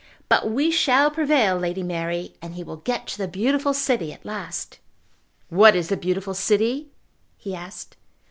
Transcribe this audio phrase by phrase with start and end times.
[0.29, 4.25] But we shall prevail, Lady Mary, and he will get to the beautiful city at
[4.25, 4.79] last."
[5.49, 6.89] "What is the beautiful city?"
[7.37, 7.97] he asked.